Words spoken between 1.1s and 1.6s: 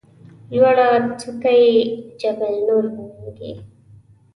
څوکه